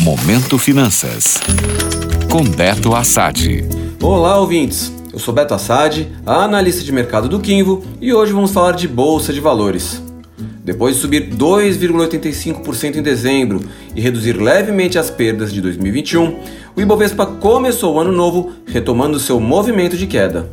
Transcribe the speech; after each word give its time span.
Momento 0.00 0.56
Finanças. 0.56 1.38
Com 2.30 2.42
Beto 2.42 2.94
Assad. 2.94 3.62
Olá, 4.02 4.40
ouvintes. 4.40 4.90
Eu 5.12 5.18
sou 5.18 5.34
Beto 5.34 5.52
Assad, 5.52 6.08
analista 6.24 6.82
de 6.82 6.90
mercado 6.90 7.28
do 7.28 7.38
Quinvo, 7.38 7.84
e 8.00 8.10
hoje 8.14 8.32
vamos 8.32 8.50
falar 8.50 8.72
de 8.72 8.88
bolsa 8.88 9.30
de 9.30 9.40
valores. 9.40 10.02
Depois 10.64 10.94
de 10.94 11.02
subir 11.02 11.28
2,85% 11.34 12.96
em 12.96 13.02
dezembro 13.02 13.60
e 13.94 14.00
reduzir 14.00 14.40
levemente 14.40 14.98
as 14.98 15.10
perdas 15.10 15.52
de 15.52 15.60
2021, 15.60 16.34
o 16.74 16.80
Ibovespa 16.80 17.26
começou 17.26 17.96
o 17.96 18.00
ano 18.00 18.10
novo 18.10 18.52
retomando 18.64 19.20
seu 19.20 19.38
movimento 19.38 19.98
de 19.98 20.06
queda. 20.06 20.48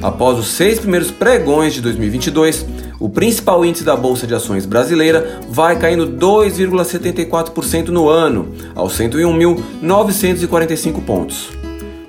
Após 0.00 0.38
os 0.38 0.46
seis 0.46 0.80
primeiros 0.80 1.10
pregões 1.10 1.74
de 1.74 1.82
2022, 1.82 2.64
o 3.02 3.08
principal 3.08 3.64
índice 3.64 3.82
da 3.82 3.96
Bolsa 3.96 4.28
de 4.28 4.34
Ações 4.34 4.64
brasileira 4.64 5.40
vai 5.48 5.76
caindo 5.76 6.06
2,74% 6.06 7.88
no 7.88 8.08
ano, 8.08 8.50
aos 8.76 8.96
101.945 8.96 11.04
pontos. 11.04 11.48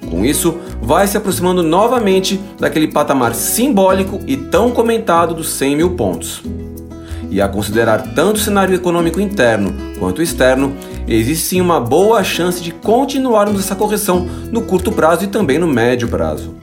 Com 0.07 0.23
isso, 0.23 0.55
vai 0.79 1.07
se 1.07 1.17
aproximando 1.17 1.63
novamente 1.63 2.39
daquele 2.59 2.89
patamar 2.89 3.33
simbólico 3.33 4.19
e 4.27 4.37
tão 4.37 4.69
comentado 4.69 5.33
dos 5.33 5.49
100 5.53 5.75
mil 5.75 5.95
pontos. 5.95 6.43
E 7.31 7.41
a 7.41 7.47
considerar 7.47 8.13
tanto 8.13 8.35
o 8.35 8.39
cenário 8.39 8.75
econômico 8.75 9.19
interno 9.19 9.73
quanto 9.97 10.21
externo, 10.21 10.75
existe 11.07 11.47
sim 11.47 11.59
uma 11.59 11.79
boa 11.79 12.23
chance 12.23 12.61
de 12.61 12.71
continuarmos 12.71 13.61
essa 13.61 13.75
correção 13.75 14.27
no 14.51 14.61
curto 14.61 14.91
prazo 14.91 15.23
e 15.23 15.27
também 15.27 15.57
no 15.57 15.65
médio 15.65 16.07
prazo. 16.07 16.53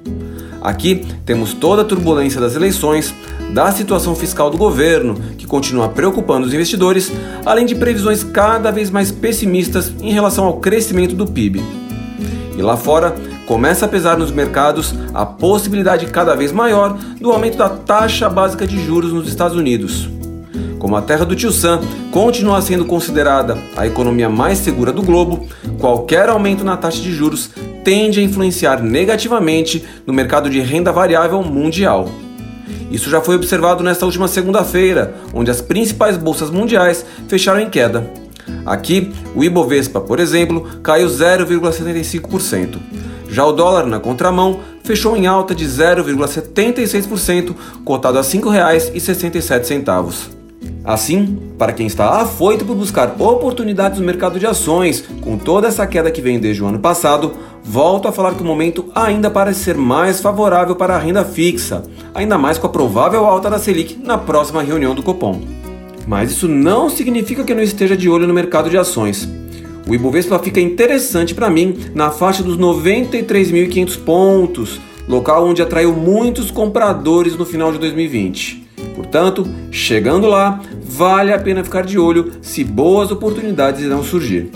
Aqui 0.60 1.06
temos 1.24 1.54
toda 1.54 1.82
a 1.82 1.84
turbulência 1.84 2.40
das 2.40 2.54
eleições, 2.54 3.14
da 3.52 3.72
situação 3.72 4.14
fiscal 4.14 4.50
do 4.50 4.56
governo, 4.56 5.14
que 5.36 5.46
continua 5.46 5.88
preocupando 5.88 6.46
os 6.46 6.54
investidores, 6.54 7.12
além 7.44 7.66
de 7.66 7.74
previsões 7.74 8.22
cada 8.22 8.70
vez 8.70 8.90
mais 8.90 9.10
pessimistas 9.10 9.92
em 10.00 10.12
relação 10.12 10.44
ao 10.44 10.58
crescimento 10.58 11.14
do 11.14 11.26
PIB. 11.26 11.62
E 12.56 12.62
lá 12.62 12.76
fora, 12.76 13.14
começa 13.46 13.86
a 13.86 13.88
pesar 13.88 14.16
nos 14.16 14.30
mercados 14.30 14.94
a 15.12 15.26
possibilidade 15.26 16.06
cada 16.06 16.36
vez 16.36 16.52
maior 16.52 16.96
do 17.20 17.32
aumento 17.32 17.58
da 17.58 17.68
taxa 17.68 18.28
básica 18.28 18.66
de 18.66 18.84
juros 18.84 19.12
nos 19.12 19.26
Estados 19.26 19.56
Unidos. 19.56 20.08
Como 20.78 20.96
a 20.96 21.02
terra 21.02 21.26
do 21.26 21.36
Tio 21.36 21.50
Sam 21.50 21.80
continua 22.10 22.62
sendo 22.62 22.84
considerada 22.84 23.58
a 23.76 23.86
economia 23.86 24.30
mais 24.30 24.58
segura 24.58 24.92
do 24.92 25.02
globo, 25.02 25.46
qualquer 25.78 26.28
aumento 26.28 26.64
na 26.64 26.76
taxa 26.76 27.02
de 27.02 27.12
juros 27.12 27.50
tende 27.84 28.20
a 28.20 28.22
influenciar 28.22 28.82
negativamente 28.82 29.84
no 30.06 30.12
mercado 30.14 30.48
de 30.48 30.60
renda 30.60 30.92
variável 30.92 31.42
mundial. 31.42 32.08
Isso 32.90 33.08
já 33.08 33.20
foi 33.20 33.36
observado 33.36 33.84
nesta 33.84 34.04
última 34.04 34.26
segunda-feira, 34.26 35.14
onde 35.32 35.50
as 35.50 35.60
principais 35.60 36.16
bolsas 36.16 36.50
mundiais 36.50 37.06
fecharam 37.28 37.60
em 37.60 37.70
queda. 37.70 38.10
Aqui, 38.66 39.12
o 39.34 39.44
Ibovespa, 39.44 40.00
por 40.00 40.18
exemplo, 40.18 40.66
caiu 40.82 41.08
0,75%. 41.08 42.78
Já 43.30 43.44
o 43.44 43.52
dólar 43.52 43.86
na 43.86 44.00
contramão 44.00 44.60
fechou 44.82 45.16
em 45.16 45.26
alta 45.26 45.54
de 45.54 45.64
0,76%, 45.64 47.54
cotado 47.84 48.18
a 48.18 48.22
R$ 48.22 48.26
5,67. 48.26 50.40
Assim, 50.84 51.38
para 51.58 51.72
quem 51.72 51.86
está 51.86 52.22
afoito 52.22 52.64
por 52.64 52.74
buscar 52.74 53.14
oportunidades 53.18 54.00
no 54.00 54.06
mercado 54.06 54.38
de 54.38 54.46
ações, 54.46 55.04
com 55.20 55.38
toda 55.38 55.68
essa 55.68 55.86
queda 55.86 56.10
que 56.10 56.22
vem 56.22 56.40
desde 56.40 56.62
o 56.62 56.66
ano 56.66 56.78
passado, 56.78 57.32
volto 57.70 58.08
a 58.08 58.12
falar 58.12 58.34
que 58.34 58.42
o 58.42 58.44
momento 58.44 58.86
ainda 58.92 59.30
parece 59.30 59.60
ser 59.60 59.76
mais 59.76 60.20
favorável 60.20 60.74
para 60.74 60.96
a 60.96 60.98
renda 60.98 61.24
fixa, 61.24 61.84
ainda 62.12 62.36
mais 62.36 62.58
com 62.58 62.66
a 62.66 62.70
provável 62.70 63.24
alta 63.24 63.48
da 63.48 63.60
Selic 63.60 63.96
na 64.02 64.18
próxima 64.18 64.60
reunião 64.60 64.92
do 64.92 65.04
Copom. 65.04 65.40
Mas 66.04 66.32
isso 66.32 66.48
não 66.48 66.90
significa 66.90 67.44
que 67.44 67.52
eu 67.52 67.56
não 67.56 67.62
esteja 67.62 67.96
de 67.96 68.08
olho 68.08 68.26
no 68.26 68.34
mercado 68.34 68.68
de 68.68 68.76
ações. 68.76 69.28
O 69.86 69.94
Ibovespa 69.94 70.36
fica 70.40 70.60
interessante 70.60 71.32
para 71.32 71.48
mim 71.48 71.78
na 71.94 72.10
faixa 72.10 72.42
dos 72.42 72.58
93.500 72.58 73.98
pontos, 74.00 74.80
local 75.06 75.46
onde 75.46 75.62
atraiu 75.62 75.92
muitos 75.92 76.50
compradores 76.50 77.36
no 77.36 77.46
final 77.46 77.70
de 77.70 77.78
2020. 77.78 78.66
Portanto, 78.96 79.46
chegando 79.70 80.26
lá, 80.26 80.60
vale 80.82 81.32
a 81.32 81.38
pena 81.38 81.62
ficar 81.62 81.84
de 81.84 82.00
olho 82.00 82.32
se 82.42 82.64
boas 82.64 83.12
oportunidades 83.12 83.80
irão 83.80 84.02
surgir. 84.02 84.50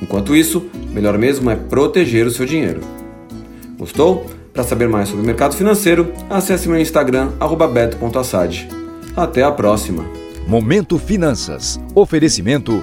Enquanto 0.00 0.36
isso, 0.36 0.64
melhor 0.92 1.18
mesmo 1.18 1.50
é 1.50 1.56
proteger 1.56 2.26
o 2.26 2.30
seu 2.30 2.46
dinheiro. 2.46 2.80
Gostou? 3.78 4.26
Para 4.52 4.62
saber 4.62 4.88
mais 4.88 5.08
sobre 5.08 5.24
o 5.24 5.26
mercado 5.26 5.56
financeiro, 5.56 6.12
acesse 6.28 6.68
meu 6.68 6.78
Instagram 6.78 7.30
@beto.assad. 7.72 8.68
Até 9.16 9.42
a 9.42 9.50
próxima. 9.50 10.04
Momento 10.46 10.98
Finanças. 10.98 11.80
Oferecimento 11.94 12.82